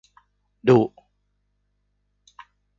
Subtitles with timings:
[0.65, 0.79] ดุ